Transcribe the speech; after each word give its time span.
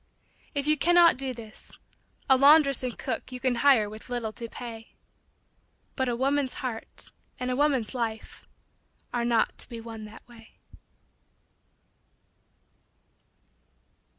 If 0.55 0.65
you 0.65 0.77
cannot 0.79 1.15
do 1.15 1.31
this 1.31 1.77
a 2.27 2.35
laundress 2.35 2.81
and 2.81 2.97
cook 2.97 3.31
You 3.31 3.39
can 3.39 3.53
hire, 3.61 3.87
with 3.87 4.09
little 4.09 4.31
to 4.33 4.49
pay, 4.49 4.95
But 5.95 6.09
a 6.09 6.15
woman's 6.15 6.55
he, 6.61 6.65
art 6.67 7.11
and 7.39 7.51
a 7.51 7.55
woman's 7.55 7.93
life 7.93 8.47
Are 9.13 9.23
not 9.25 9.55
to 9.59 9.69
be 9.69 9.79
won 9.79 10.05
that 10.05 10.27
way. 10.27 10.55